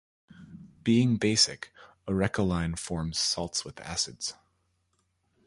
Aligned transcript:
Being 0.83 1.17
basic, 1.17 1.71
arecoline 2.07 2.73
forms 2.75 3.19
salts 3.19 3.63
with 3.63 3.79
acids. 3.81 4.33